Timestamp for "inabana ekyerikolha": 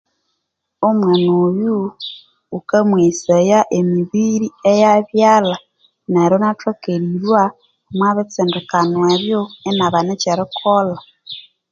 9.69-10.99